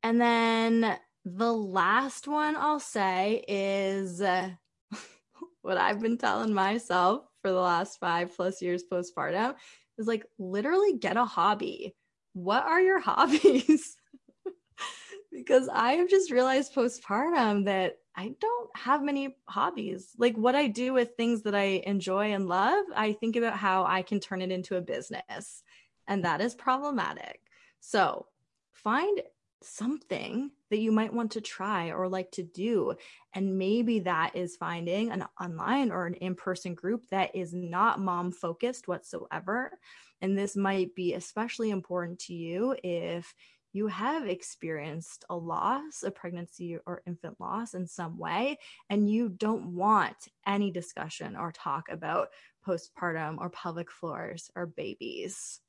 And 0.06 0.22
then 0.22 0.98
the 1.26 1.52
last 1.52 2.28
one 2.28 2.56
I'll 2.56 2.80
say 2.80 3.44
is 3.48 4.22
uh, 4.22 4.52
what 5.64 5.78
I've 5.78 6.00
been 6.00 6.20
telling 6.20 6.54
myself 6.54 7.24
for 7.42 7.50
the 7.50 7.60
last 7.60 8.00
five 8.00 8.36
plus 8.36 8.62
years 8.62 8.84
postpartum 8.90 9.56
is 9.98 10.06
like 10.06 10.26
literally 10.38 10.94
get 10.94 11.18
a 11.18 11.26
hobby 11.26 11.96
what 12.36 12.66
are 12.66 12.82
your 12.82 13.00
hobbies? 13.04 13.98
because 15.32 15.68
I 15.74 15.94
have 15.94 16.10
just 16.10 16.30
realized 16.30 16.76
postpartum 16.76 17.66
that 17.66 17.98
I 18.16 18.36
don't 18.40 18.70
have 18.76 19.02
many 19.02 19.36
hobbies. 19.50 20.10
Like 20.18 20.38
what 20.38 20.56
I 20.56 20.68
do 20.68 20.94
with 20.94 21.16
things 21.18 21.42
that 21.44 21.56
I 21.56 21.82
enjoy 21.86 22.34
and 22.34 22.48
love, 22.48 22.86
I 22.96 23.14
think 23.14 23.36
about 23.36 23.58
how 23.58 23.86
I 23.86 24.04
can 24.04 24.20
turn 24.20 24.42
it 24.42 24.52
into 24.52 24.78
a 24.78 24.82
business. 24.82 25.64
And 26.08 26.24
that 26.24 26.42
is 26.42 26.54
problematic. 26.54 27.40
So 27.80 28.28
find 28.74 29.22
something 29.66 30.52
that 30.70 30.80
you 30.80 30.92
might 30.92 31.14
want 31.14 31.32
to 31.32 31.42
try 31.42 31.92
or 31.92 32.08
like 32.08 32.32
to 32.32 32.44
do. 32.44 32.94
And 33.34 33.58
maybe 33.58 34.00
that 34.02 34.36
is 34.36 34.56
finding 34.56 35.12
an 35.12 35.26
online 35.40 35.92
or 35.92 36.06
an 36.06 36.16
in 36.16 36.36
person 36.36 36.74
group 36.74 37.08
that 37.10 37.36
is 37.36 37.54
not 37.54 38.00
mom 38.00 38.32
focused 38.32 38.88
whatsoever. 38.88 39.78
And 40.22 40.38
this 40.38 40.56
might 40.56 40.96
be 40.96 41.14
especially 41.14 41.70
important 41.70 42.20
to 42.20 42.34
you 42.34 42.76
if 42.84 43.34
you 43.74 43.88
have 43.88 44.26
experienced 44.26 45.26
a 45.30 45.36
loss, 45.36 46.04
a 46.04 46.10
pregnancy 46.10 46.78
or 46.86 47.02
infant 47.06 47.42
loss 47.42 47.74
in 47.74 47.86
some 47.86 48.18
way, 48.18 48.58
and 48.90 49.10
you 49.10 49.28
don't 49.28 49.76
want 49.76 50.16
any 50.48 50.72
discussion 50.72 51.36
or 51.36 51.52
talk 51.52 51.90
about 51.90 52.30
postpartum 52.66 53.38
or 53.38 53.50
pelvic 53.50 53.92
floors 53.92 54.50
or 54.56 54.66
babies. 54.66 55.60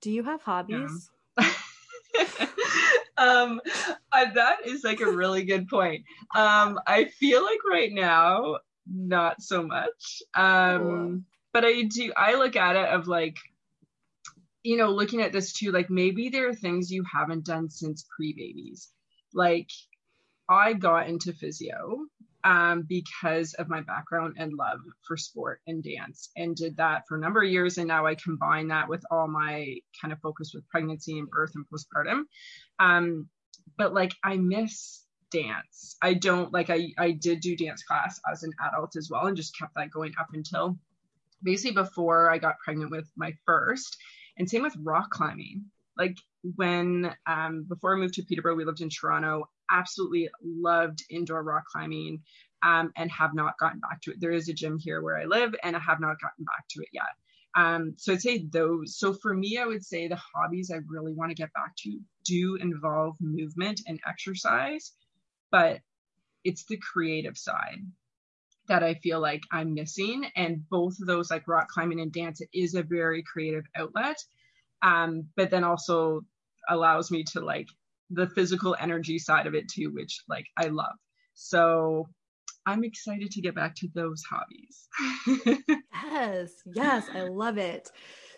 Do 0.00 0.10
you 0.10 0.24
have 0.24 0.42
hobbies? 0.42 1.10
Yeah. 1.40 1.52
um 3.18 3.60
that 4.12 4.56
is 4.66 4.84
like 4.84 5.00
a 5.00 5.10
really 5.10 5.44
good 5.44 5.68
point. 5.68 6.04
Um 6.34 6.78
i 6.86 7.06
feel 7.06 7.42
like 7.42 7.58
right 7.70 7.92
now 7.92 8.58
not 8.86 9.42
so 9.42 9.62
much. 9.62 10.22
Um 10.34 11.24
but 11.52 11.64
i 11.64 11.82
do 11.82 12.12
i 12.16 12.34
look 12.34 12.56
at 12.56 12.76
it 12.76 12.88
of 12.88 13.08
like 13.08 13.36
you 14.62 14.76
know 14.76 14.90
looking 14.90 15.22
at 15.22 15.32
this 15.32 15.52
too 15.52 15.72
like 15.72 15.90
maybe 15.90 16.28
there 16.28 16.48
are 16.48 16.54
things 16.54 16.90
you 16.90 17.04
haven't 17.12 17.44
done 17.44 17.70
since 17.70 18.06
pre-babies. 18.16 18.88
Like 19.34 19.68
i 20.48 20.72
got 20.72 21.08
into 21.08 21.32
physio 21.32 22.06
um, 22.44 22.82
because 22.88 23.54
of 23.54 23.68
my 23.68 23.80
background 23.80 24.36
and 24.38 24.52
love 24.52 24.80
for 25.06 25.16
sport 25.16 25.60
and 25.66 25.82
dance 25.82 26.30
and 26.36 26.54
did 26.54 26.76
that 26.76 27.02
for 27.08 27.16
a 27.16 27.20
number 27.20 27.42
of 27.42 27.50
years 27.50 27.78
and 27.78 27.88
now 27.88 28.06
i 28.06 28.14
combine 28.14 28.68
that 28.68 28.88
with 28.88 29.04
all 29.10 29.26
my 29.26 29.76
kind 30.00 30.12
of 30.12 30.20
focus 30.20 30.52
with 30.54 30.68
pregnancy 30.68 31.18
and 31.18 31.30
birth 31.30 31.52
and 31.54 31.66
postpartum. 31.68 32.22
Um, 32.78 33.28
but 33.76 33.92
like 33.92 34.12
i 34.24 34.36
miss 34.36 35.04
dance. 35.30 35.96
I 36.00 36.14
don't 36.14 36.52
like 36.52 36.70
i 36.70 36.88
i 36.96 37.10
did 37.10 37.40
do 37.40 37.56
dance 37.56 37.82
class 37.82 38.20
as 38.30 38.42
an 38.42 38.52
adult 38.66 38.96
as 38.96 39.10
well 39.10 39.26
and 39.26 39.36
just 39.36 39.58
kept 39.58 39.74
that 39.74 39.90
going 39.90 40.14
up 40.18 40.28
until 40.32 40.78
basically 41.42 41.74
before 41.74 42.30
i 42.30 42.38
got 42.38 42.58
pregnant 42.64 42.90
with 42.90 43.10
my 43.16 43.32
first. 43.44 43.96
And 44.38 44.48
same 44.48 44.62
with 44.62 44.76
rock 44.82 45.10
climbing. 45.10 45.64
Like 45.96 46.16
when 46.54 47.12
um, 47.26 47.64
before 47.68 47.94
I 47.94 47.98
moved 47.98 48.14
to 48.14 48.22
Peterborough, 48.22 48.54
we 48.54 48.64
lived 48.64 48.80
in 48.80 48.88
Toronto. 48.88 49.48
Absolutely 49.70 50.28
loved 50.42 51.04
indoor 51.10 51.42
rock 51.42 51.64
climbing, 51.72 52.22
um, 52.62 52.92
and 52.96 53.10
have 53.10 53.34
not 53.34 53.58
gotten 53.58 53.80
back 53.80 54.00
to 54.02 54.10
it. 54.12 54.20
There 54.20 54.32
is 54.32 54.48
a 54.48 54.54
gym 54.54 54.78
here 54.78 55.02
where 55.02 55.18
I 55.18 55.24
live, 55.24 55.54
and 55.62 55.76
I 55.76 55.80
have 55.80 56.00
not 56.00 56.20
gotten 56.20 56.44
back 56.44 56.66
to 56.70 56.82
it 56.82 56.88
yet. 56.92 57.04
Um, 57.54 57.94
so 57.96 58.12
I'd 58.12 58.22
say 58.22 58.46
those. 58.52 58.96
So 58.98 59.14
for 59.14 59.34
me, 59.34 59.58
I 59.58 59.66
would 59.66 59.84
say 59.84 60.06
the 60.06 60.20
hobbies 60.34 60.70
I 60.70 60.78
really 60.86 61.12
want 61.12 61.30
to 61.30 61.34
get 61.34 61.52
back 61.54 61.74
to 61.78 61.98
do 62.24 62.56
involve 62.56 63.16
movement 63.20 63.80
and 63.86 63.98
exercise, 64.06 64.92
but 65.50 65.80
it's 66.44 66.64
the 66.66 66.76
creative 66.78 67.36
side 67.36 67.80
that 68.68 68.82
I 68.82 68.94
feel 68.94 69.20
like 69.20 69.42
I'm 69.50 69.74
missing. 69.74 70.26
And 70.36 70.68
both 70.68 71.00
of 71.00 71.06
those, 71.06 71.30
like 71.30 71.48
rock 71.48 71.68
climbing 71.68 72.00
and 72.00 72.12
dance, 72.12 72.40
it 72.40 72.50
is 72.52 72.74
a 72.74 72.82
very 72.82 73.22
creative 73.22 73.64
outlet. 73.74 74.22
Um, 74.82 75.24
but 75.36 75.50
then 75.50 75.64
also 75.64 76.20
allows 76.68 77.10
me 77.10 77.24
to 77.24 77.40
like 77.40 77.66
the 78.10 78.28
physical 78.28 78.76
energy 78.80 79.18
side 79.18 79.46
of 79.46 79.54
it 79.54 79.68
too, 79.68 79.92
which 79.92 80.22
like 80.28 80.46
I 80.56 80.66
love. 80.66 80.94
So 81.34 82.08
I'm 82.66 82.84
excited 82.84 83.30
to 83.30 83.40
get 83.40 83.54
back 83.54 83.74
to 83.76 83.88
those 83.94 84.22
hobbies. 84.28 84.88
yes, 86.10 86.50
yes, 86.66 87.06
I 87.14 87.22
love 87.22 87.58
it. 87.58 87.90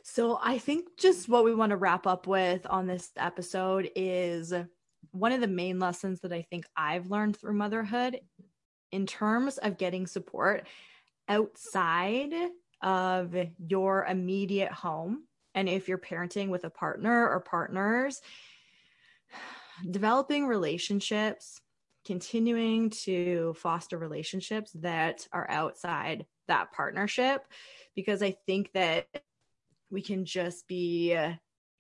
So 0.03 0.39
I 0.43 0.59
think 0.59 0.89
just 0.99 1.29
what 1.29 1.45
we 1.45 1.55
want 1.55 1.71
to 1.71 1.77
wrap 1.77 2.07
up 2.07 2.27
with 2.27 2.67
on 2.69 2.87
this 2.87 3.11
episode 3.17 3.91
is 3.97 4.53
one 5.13 5.33
of 5.33 5.41
the 5.41 5.49
main 5.49 5.79
lessons 5.79 6.21
that 6.21 6.33
I 6.33 6.43
think 6.43 6.67
I've 6.77 7.11
learned 7.11 7.37
through 7.37 7.55
motherhood 7.55 8.21
in 8.93 9.07
terms 9.07 9.59
of 9.59 9.79
getting 9.79 10.07
support 10.07 10.67
outside 11.29 12.33
of 12.83 13.35
your 13.59 14.05
immediate 14.05 14.73
home. 14.73 15.25
And 15.55 15.69
if 15.69 15.89
you're 15.89 15.99
parenting 15.99 16.49
with 16.49 16.65
a 16.65 16.71
partner 16.71 17.29
or 17.29 17.41
partners, 17.41 18.21
developing 19.89 20.47
relationships, 20.47 21.61
continuing 22.05 22.91
to 22.91 23.55
foster 23.55 23.99
relationships 23.99 24.73
that 24.75 25.27
are 25.33 25.49
outside 25.51 26.27
that 26.49 26.73
partnership, 26.73 27.47
because 27.95 28.23
I 28.23 28.37
think 28.47 28.73
that 28.73 29.07
we 29.91 30.03
can 30.03 30.25
just 30.25 30.67
be 30.67 31.17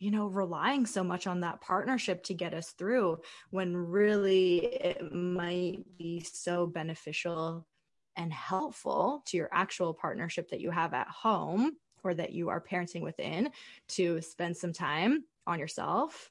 you 0.00 0.10
know, 0.10 0.26
relying 0.26 0.86
so 0.86 1.04
much 1.04 1.26
on 1.26 1.40
that 1.40 1.60
partnership 1.60 2.24
to 2.24 2.34
get 2.34 2.54
us 2.54 2.70
through 2.70 3.18
when 3.50 3.76
really 3.76 4.64
it 4.64 5.12
might 5.12 5.84
be 5.98 6.20
so 6.20 6.66
beneficial 6.66 7.66
and 8.16 8.32
helpful 8.32 9.22
to 9.26 9.36
your 9.36 9.50
actual 9.52 9.92
partnership 9.92 10.48
that 10.48 10.60
you 10.60 10.70
have 10.70 10.94
at 10.94 11.06
home 11.06 11.76
or 12.02 12.14
that 12.14 12.32
you 12.32 12.48
are 12.48 12.62
parenting 12.62 13.02
within 13.02 13.50
to 13.88 14.22
spend 14.22 14.56
some 14.56 14.72
time 14.72 15.22
on 15.46 15.58
yourself 15.58 16.30